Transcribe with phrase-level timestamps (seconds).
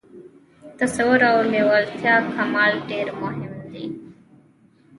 [0.79, 3.85] تصور او د لېوالتیا کمال ډېر مهم دي